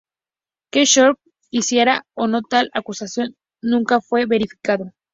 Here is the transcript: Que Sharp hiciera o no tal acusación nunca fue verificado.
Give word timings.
Que 0.71 0.85
Sharp 0.87 1.19
hiciera 1.51 2.07
o 2.15 2.25
no 2.25 2.41
tal 2.41 2.71
acusación 2.73 3.35
nunca 3.61 4.01
fue 4.01 4.25
verificado. 4.25 4.93